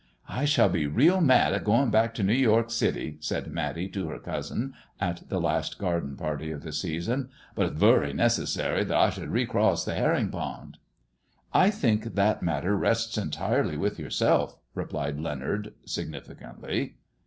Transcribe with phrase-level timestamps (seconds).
[0.27, 4.07] "I shall be real mad at goin' back to New York city," said Matty to
[4.09, 8.97] her cousin at the last garden party of the season;*^ but it's vury necessary that
[8.97, 10.79] I should recross the herring pond.""
[11.53, 16.95] I think that matter rests entirely with yourself," replied Leonard, significantly.